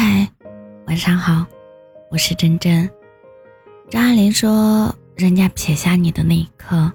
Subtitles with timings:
[0.00, 0.30] 嗨，
[0.86, 1.44] 晚上好，
[2.08, 2.88] 我是真真。
[3.90, 6.92] 张爱玲说：“人家撇下你的那一刻，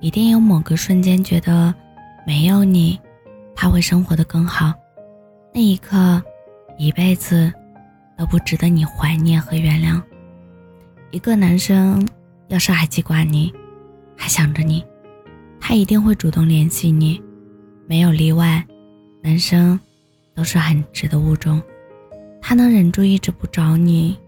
[0.00, 1.72] 一定有某个瞬间觉得
[2.26, 2.98] 没有你，
[3.54, 4.74] 他会生活的更好。
[5.54, 6.20] 那一刻，
[6.76, 7.52] 一辈子
[8.18, 10.02] 都不值得你怀念和原谅。
[11.12, 12.04] 一个男生
[12.48, 13.54] 要是还记挂你，
[14.16, 14.84] 还想着你，
[15.60, 17.22] 他一定会主动联系你，
[17.86, 18.66] 没有例外。
[19.22, 19.78] 男生
[20.34, 21.62] 都是很直的物种。”
[22.50, 24.18] 他能忍住一直不找你，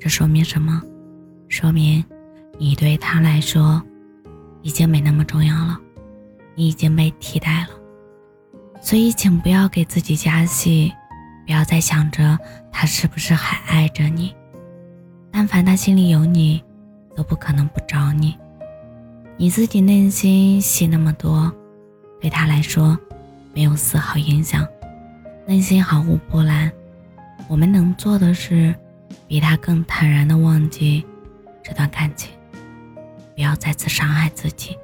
[0.00, 0.82] 这说明什么？
[1.48, 2.04] 说明
[2.58, 3.80] 你对他来说
[4.62, 5.78] 已经没那么重要了，
[6.56, 7.68] 你已经被替代了。
[8.80, 10.92] 所以，请不要给自己加戏，
[11.46, 12.36] 不要再想着
[12.72, 14.34] 他是不是还爱着你。
[15.30, 16.60] 但凡他心里有你，
[17.14, 18.36] 都不可能不找你。
[19.36, 21.52] 你自己内心戏那么多，
[22.20, 22.98] 对他来说
[23.54, 24.66] 没有丝毫影响，
[25.46, 26.72] 内心毫无波澜。
[27.48, 28.74] 我们能做的是，
[29.26, 31.04] 比他更坦然的忘记
[31.62, 32.30] 这段感情，
[33.34, 34.76] 不要再次伤害自己。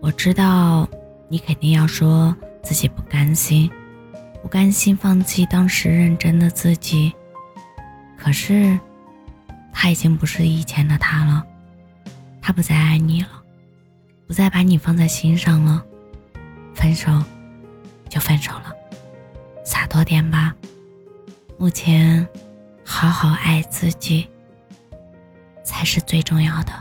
[0.00, 0.88] 我知道
[1.28, 3.68] 你肯定要说自己不甘心，
[4.40, 7.12] 不甘心放弃当时认真的自己。
[8.16, 8.78] 可是，
[9.72, 11.44] 他已经不是以前的他了，
[12.40, 13.28] 他不再爱你了，
[14.28, 15.84] 不再把你放在心上了。
[16.72, 17.10] 分手，
[18.08, 18.72] 就分手了，
[19.64, 20.54] 洒脱点吧。
[21.60, 22.26] 目前，
[22.84, 24.28] 好好爱自己
[25.64, 26.72] 才是最重要的。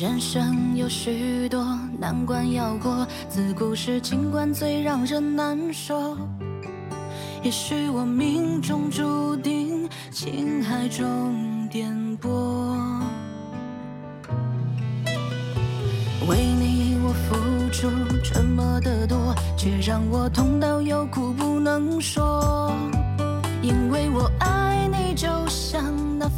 [0.00, 6.16] 人生有许多难关要过，自古是情关最让人难受。
[7.42, 13.02] 也许我命中注定情海中颠簸，
[16.28, 17.90] 为你我付出
[18.22, 22.72] 这么的多，却让我痛到有苦不能说。
[23.60, 25.82] 因为我爱你，就像
[26.16, 26.28] 那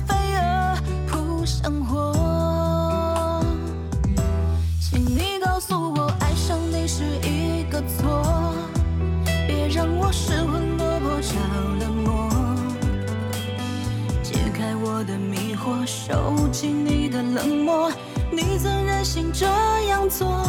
[16.51, 17.91] 起你的冷漠。
[18.31, 19.47] 你怎忍心这
[19.89, 20.45] 样做？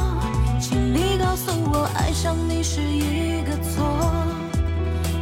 [0.59, 3.83] 请你告诉我，爱上你是一个错。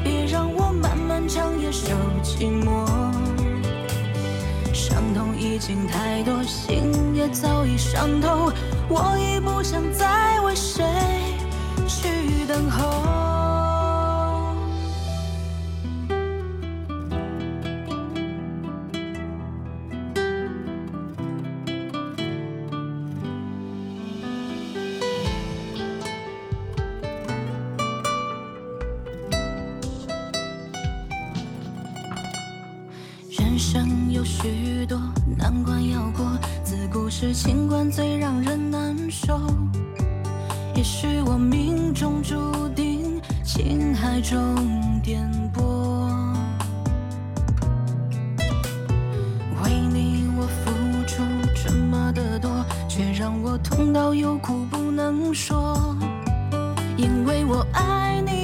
[0.04, 1.88] 别让我漫漫长夜受
[2.24, 2.86] 寂寞。
[4.74, 8.52] 伤痛已经太多，心也早已伤透。
[8.90, 10.84] 我已不想再为谁
[11.88, 13.29] 去等候。
[33.60, 34.98] 生有许多
[35.38, 36.26] 难关要过，
[36.64, 39.38] 自古是情关最让人难受。
[40.74, 44.40] 也许我命中注定情海中
[45.04, 46.10] 颠簸，
[49.62, 50.72] 为你我付
[51.06, 51.22] 出
[51.54, 52.50] 这么的多，
[52.88, 55.78] 却让我痛到有苦不能说。
[56.96, 58.39] 因为我爱你，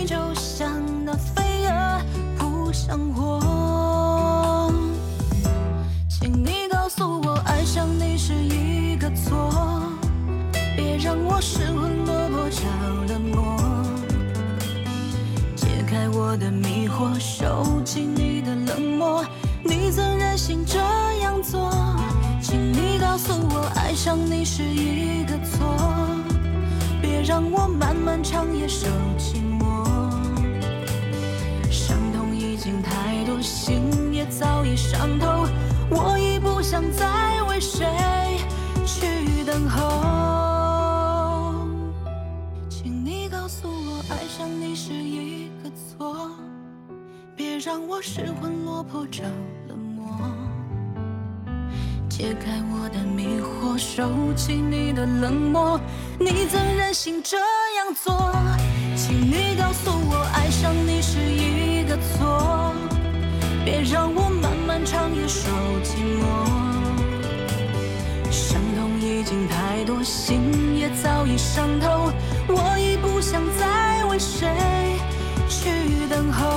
[6.17, 9.51] 请你告诉我，爱上你是一个错，
[10.75, 13.57] 别让我失魂落魄，着了魔。
[15.57, 19.25] 解开我的迷惑，收起你的冷漠。
[19.61, 20.79] 你怎忍心这
[21.21, 21.69] 样做？
[22.41, 25.75] 请你告诉我，爱上你是一个错。
[27.01, 28.87] 别让我漫漫长夜受
[29.19, 29.85] 寂寞。
[31.69, 33.83] 伤痛已经太多，心
[34.13, 35.45] 也早已伤透。
[35.89, 37.85] 我已不想再为谁
[38.85, 41.67] 去等候。
[42.69, 46.31] 请你告诉我，爱上你是一个错，
[47.35, 49.23] 别让我失魂落魄，着
[49.67, 50.05] 了魔。
[52.09, 55.79] 解开我的迷惑，收起你的冷漠。
[56.19, 58.33] 你怎忍心这样做？
[58.95, 62.73] 请你告诉我，爱上你是一个错。
[63.65, 65.49] 别让我漫漫长夜守
[71.05, 72.11] 早已伤透
[72.47, 74.49] 我已不想再为谁
[75.47, 76.54] 去等候。